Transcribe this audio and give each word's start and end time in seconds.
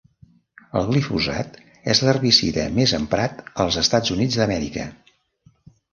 El 0.79 0.87
glifosat 0.91 1.59
és 1.93 2.01
l'herbicida 2.07 2.65
més 2.79 2.95
emprat 3.01 3.45
als 3.65 3.81
Estats 3.83 4.15
Units 4.17 4.39
d'Amèrica. 4.41 4.87